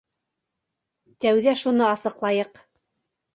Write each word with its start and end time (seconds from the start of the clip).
Тәүҙә 1.25 1.53
шуны 1.65 1.85
асыҡлайыҡ. 1.89 2.63